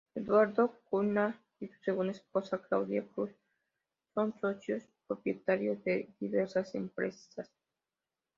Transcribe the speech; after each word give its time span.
Eduardo 0.15 0.73
Cunha 0.89 1.37
y 1.59 1.67
su 1.67 1.79
segunda 1.83 2.11
esposa, 2.11 2.57
Cláudia 2.59 3.05
Cruz, 3.07 3.29
son 4.15 4.33
socios 4.39 4.83
propietarios 5.05 5.83
de 5.83 6.09
diversas 6.19 6.73
empresas. 6.73 7.51